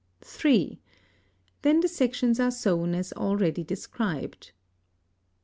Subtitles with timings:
[0.21, 0.81] (3)
[1.61, 4.51] Then the sections are sewn as already described.